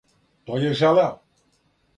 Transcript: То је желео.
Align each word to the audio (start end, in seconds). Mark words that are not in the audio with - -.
То 0.47 0.57
је 0.63 0.71
желео. 0.81 1.13